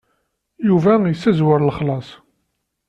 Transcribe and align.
Yuba 0.67 0.93
yessezwer 1.09 1.59
lexlaṣ. 1.67 2.09